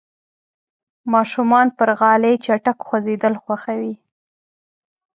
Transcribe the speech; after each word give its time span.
ماشومان 1.13 1.67
پر 1.77 1.89
غالۍ 2.01 2.33
چټک 2.45 2.77
خوځېدل 2.87 3.33
خوښوي. 3.43 3.93